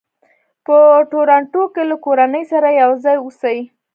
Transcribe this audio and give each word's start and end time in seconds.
په 0.65 0.75
ټورنټو 1.09 1.63
کې 1.73 1.83
له 1.89 1.95
کورنۍ 2.05 2.43
سره 2.51 2.67
یو 2.81 2.91
ځای 3.03 3.15
اوسي. 3.19 3.59